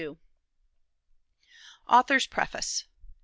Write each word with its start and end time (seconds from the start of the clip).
AUTHOR'S 1.87 2.25
PREFACE. 2.25 2.85